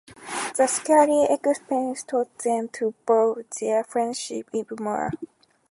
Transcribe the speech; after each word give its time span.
The 0.57 0.65
scary 0.65 1.27
experience 1.29 2.01
taught 2.01 2.35
them 2.39 2.69
to 2.69 2.95
value 3.05 3.45
their 3.59 3.83
friendship 3.83 4.49
even 4.51 4.77
more. 4.81 5.11